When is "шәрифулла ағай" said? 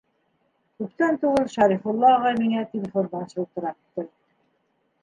1.57-2.41